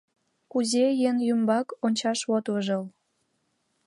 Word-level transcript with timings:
Кузе 0.51 0.85
еҥ 1.07 1.15
ӱмбак 1.33 1.67
ончаш 1.85 2.19
от 2.35 2.45
вожыл?.. 2.51 2.83